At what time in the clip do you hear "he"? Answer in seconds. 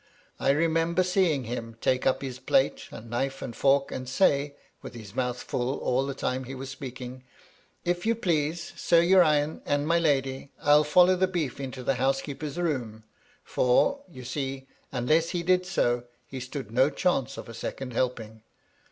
6.45-6.55, 15.29-15.43, 16.25-16.39